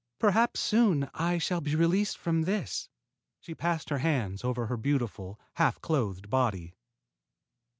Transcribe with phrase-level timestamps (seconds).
[0.17, 2.89] Perhaps soon I shall be released from this."
[3.39, 6.73] She passed her hands over her beautiful, half clothed body.